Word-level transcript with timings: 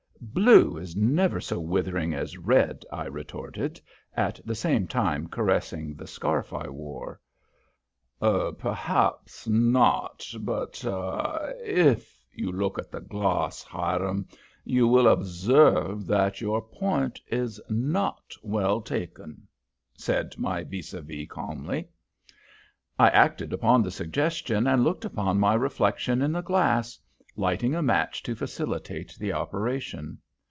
"Blue 0.23 0.77
is 0.77 0.95
never 0.95 1.41
so 1.41 1.59
withering 1.59 2.13
as 2.13 2.37
red," 2.37 2.85
I 2.91 3.07
retorted, 3.07 3.81
at 4.15 4.39
the 4.45 4.55
same 4.55 4.87
time 4.87 5.27
caressing 5.27 5.95
the 5.95 6.07
scarf 6.07 6.53
I 6.53 6.69
wore. 6.69 7.19
"Perhaps 8.21 9.47
not 9.49 10.25
but 10.39 10.85
ah 10.85 11.49
if 11.65 12.23
you 12.31 12.47
will 12.51 12.55
look 12.55 12.77
in 12.77 12.85
the 12.91 13.01
glass, 13.01 13.63
Hiram, 13.63 14.27
you 14.63 14.87
will 14.87 15.07
observe 15.07 16.05
that 16.07 16.39
your 16.39 16.61
point 16.61 17.19
is 17.27 17.59
not 17.67 18.33
well 18.41 18.79
taken," 18.79 19.47
said 19.95 20.37
my 20.37 20.63
vis 20.63 20.93
a 20.93 21.01
vis, 21.01 21.27
calmly. 21.29 21.89
I 22.97 23.09
acted 23.09 23.51
upon 23.51 23.81
the 23.81 23.91
suggestion, 23.91 24.65
and 24.65 24.83
looked 24.83 25.03
upon 25.03 25.39
my 25.39 25.55
reflection 25.55 26.21
in 26.21 26.31
the 26.31 26.41
glass, 26.41 26.99
lighting 27.37 27.73
a 27.73 27.81
match 27.81 28.21
to 28.21 28.35
facilitate 28.35 29.15
the 29.17 29.31
operation. 29.31 30.17